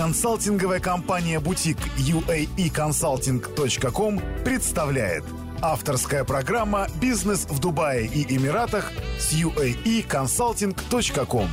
[0.00, 5.24] Консалтинговая компания «Бутик» uaeconsulting.com представляет
[5.60, 11.44] Авторская программа «Бизнес в Дубае и Эмиратах» с uaeconsulting.com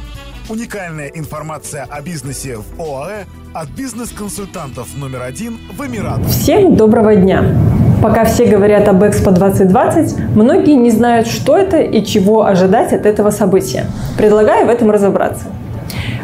[0.47, 6.27] Уникальная информация о бизнесе в ОАЭ от бизнес-консультантов номер один в Эмиратах.
[6.27, 7.53] Всем доброго дня!
[8.01, 13.05] Пока все говорят об Экспо 2020, многие не знают, что это и чего ожидать от
[13.05, 13.87] этого события.
[14.17, 15.47] Предлагаю в этом разобраться.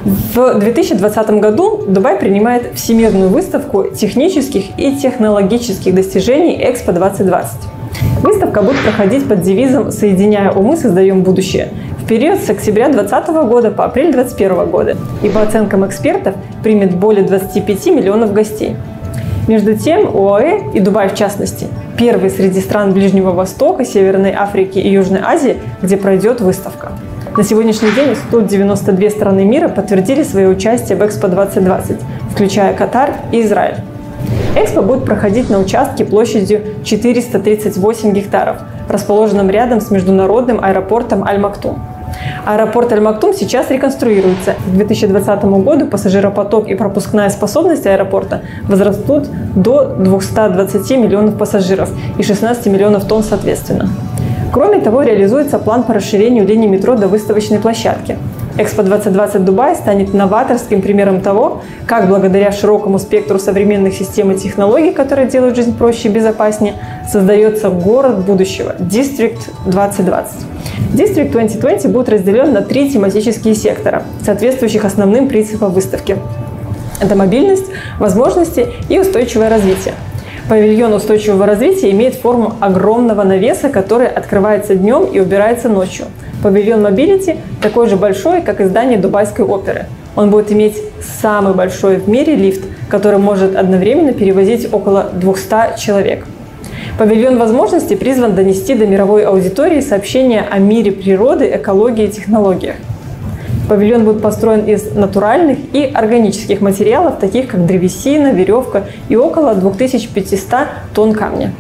[0.06, 7.52] В 2020 году Дубай принимает всемирную выставку технических и технологических достижений Экспо 2020.
[8.22, 13.72] Выставка будет проходить под девизом «Соединяя умы, создаем будущее» в период с октября 2020 года
[13.72, 18.76] по апрель 2021 года и по оценкам экспертов примет более 25 миллионов гостей.
[19.48, 21.68] Между тем, ОАЭ и Дубай в частности,
[21.98, 26.92] первый среди стран Ближнего Востока, Северной Африки и Южной Азии, где пройдет выставка.
[27.36, 31.98] На сегодняшний день 192 страны мира подтвердили свое участие в Экспо 2020,
[32.32, 33.78] включая Катар и Израиль.
[34.56, 41.80] Экспо будет проходить на участке площадью 438 гектаров, расположенном рядом с международным аэропортом Аль-Мактум.
[42.46, 44.54] Аэропорт Аль-Мактум сейчас реконструируется.
[44.68, 52.68] К 2020 году пассажиропоток и пропускная способность аэропорта возрастут до 220 миллионов пассажиров и 16
[52.68, 53.90] миллионов тонн соответственно.
[54.54, 58.20] Кроме того, реализуется план по расширению линии метро до выставочной площадки.
[58.56, 64.92] Экспо 2020 Дубай станет новаторским примером того, как благодаря широкому спектру современных систем и технологий,
[64.92, 66.76] которые делают жизнь проще и безопаснее,
[67.12, 70.36] создается город будущего– District 2020.
[70.94, 76.18] District 2020 будет разделен на три тематические сектора, соответствующих основным принципам выставки.
[77.02, 77.66] Это мобильность,
[77.98, 79.96] возможности и устойчивое развитие–
[80.50, 86.06] Павильон устойчивого развития имеет форму огромного навеса, который открывается днем и убирается ночью.
[86.44, 89.86] Павильон Mobility такой же большой, как и здание Дубайской оперы.
[90.18, 90.76] Он будет иметь
[91.22, 96.26] самый большой в мире лифт, который может одновременно перевозить около 200 человек.
[97.00, 102.76] Павильон возможностей призван донести до мировой аудитории сообщения о мире природы, экологии и технологиях.
[103.70, 110.68] Павильон будет построен из натуральных и органических материалов, таких как древесина, веревка и около 2500
[110.94, 111.54] тонн камня.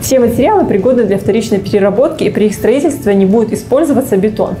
[0.00, 4.56] Все материалы пригодны для вторичной переработки и при их строительстве не будет использоваться бетон.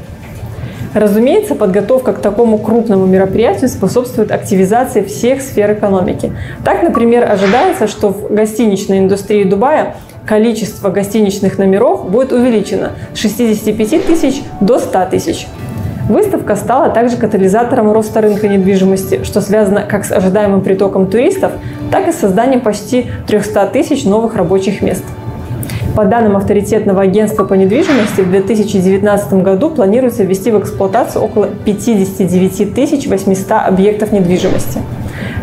[0.94, 6.32] Разумеется, подготовка к такому крупному мероприятию способствует активизации всех сфер экономики.
[6.64, 14.06] Так, например, ожидается, что в гостиничной индустрии Дубая количество гостиничных номеров будет увеличено с 65
[14.06, 15.46] тысяч до 100 тысяч.
[16.08, 21.52] Выставка стала также катализатором роста рынка недвижимости, что связано как с ожидаемым притоком туристов,
[21.90, 25.04] так и с созданием почти 300 тысяч новых рабочих мест.
[25.94, 33.06] По данным авторитетного агентства по недвижимости, в 2019 году планируется ввести в эксплуатацию около 59
[33.06, 34.80] 800 объектов недвижимости.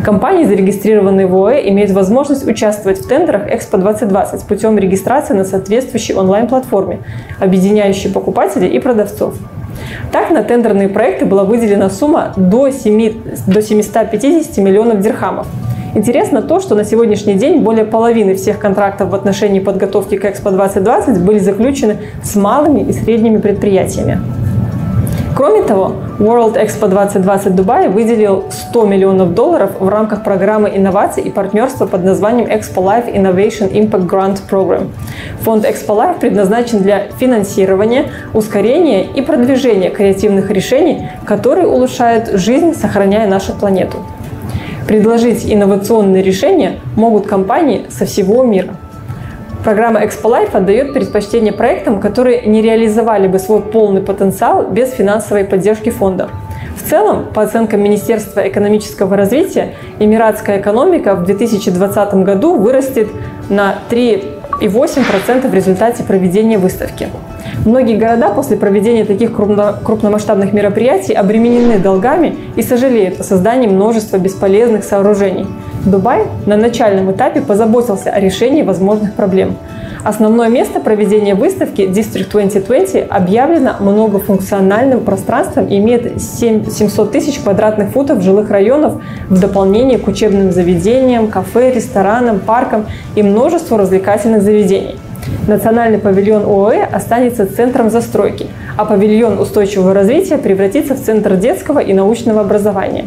[0.03, 6.15] Компании, зарегистрированные в ОЭ, имеют возможность участвовать в тендерах Экспо 2020 путем регистрации на соответствующей
[6.15, 6.99] онлайн-платформе,
[7.39, 9.35] объединяющей покупателей и продавцов.
[10.11, 13.13] Так, на тендерные проекты была выделена сумма до, 7,
[13.47, 15.47] до 750 миллионов дирхамов.
[15.95, 20.51] Интересно то, что на сегодняшний день более половины всех контрактов в отношении подготовки к Экспо
[20.51, 24.19] 2020 были заключены с малыми и средними предприятиями.
[25.39, 31.29] Кроме того, World Expo 2020 Дубай выделил 100 миллионов долларов в рамках программы инноваций и
[31.29, 34.89] партнерства под названием Expo Life Innovation Impact Grant Program.
[35.43, 43.25] Фонд Expo Life предназначен для финансирования, ускорения и продвижения креативных решений, которые улучшают жизнь, сохраняя
[43.25, 43.99] нашу планету.
[44.89, 48.75] Предложить инновационные решения могут компании со всего мира.
[49.69, 55.43] Программа Expo Life отдает предпочтение проектам, которые не реализовали бы свой полный потенциал без финансовой
[55.43, 56.27] поддержки фонда.
[56.75, 63.09] В целом, по оценкам Министерства экономического развития, эмиратская экономика в 2020 году вырастет
[63.49, 67.07] на 3,8% в результате проведения выставки.
[67.63, 74.83] Многие города после проведения таких крупномасштабных мероприятий обременены долгами и сожалеют о создании множества бесполезных
[74.83, 75.45] сооружений.
[75.85, 79.55] Дубай на начальном этапе позаботился о решении возможных проблем.
[80.03, 88.21] Основное место проведения выставки District 2020 объявлено многофункциональным пространством и имеет 700 тысяч квадратных футов
[88.21, 92.85] жилых районов в дополнение к учебным заведениям, кафе, ресторанам, паркам
[93.15, 94.95] и множеству развлекательных заведений.
[95.47, 98.47] Национальный павильон ОАЭ останется центром застройки,
[98.77, 103.05] а павильон устойчивого развития превратится в центр детского и научного образования.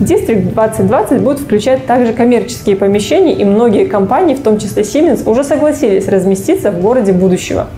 [0.00, 5.44] Дистрикт 2020 будет включать также коммерческие помещения, и многие компании, в том числе Siemens, уже
[5.44, 7.68] согласились разместиться в городе будущего.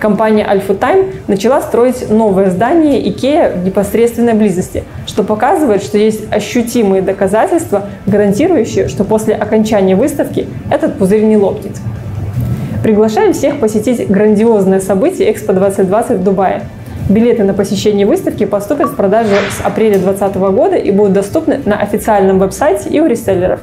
[0.00, 6.30] Компания Alpha Time начала строить новое здание IKEA в непосредственной близости, что показывает, что есть
[6.32, 11.76] ощутимые доказательства, гарантирующие, что после окончания выставки этот пузырь не лопнет.
[12.82, 16.64] Приглашаем всех посетить грандиозное событие Экспо 2020 в Дубае.
[17.08, 21.76] Билеты на посещение выставки поступят в продажу с апреля 2020 года и будут доступны на
[21.76, 23.60] официальном веб-сайте и у реселлеров.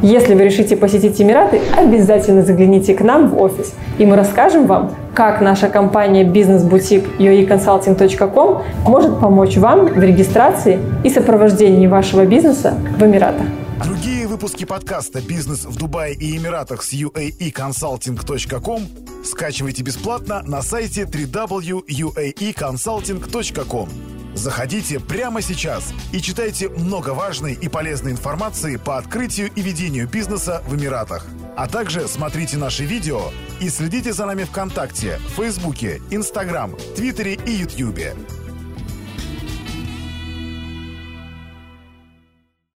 [0.00, 4.92] Если вы решите посетить Эмираты, обязательно загляните к нам в офис, и мы расскажем вам,
[5.12, 13.04] как наша компания бизнес-бутик ueconsulting.com может помочь вам в регистрации и сопровождении вашего бизнеса в
[13.04, 13.46] Эмиратах.
[13.84, 23.88] Другие выпуски подкаста «Бизнес в Дубае и Эмиратах» с uaeconsulting.com скачивайте бесплатно на сайте www.uaeconsulting.com.
[24.34, 30.62] Заходите прямо сейчас и читайте много важной и полезной информации по открытию и ведению бизнеса
[30.68, 31.26] в Эмиратах.
[31.56, 38.14] А также смотрите наши видео и следите за нами ВКонтакте, Фейсбуке, Инстаграм, Твиттере и Ютьюбе.